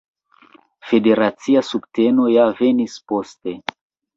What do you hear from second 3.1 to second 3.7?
poste.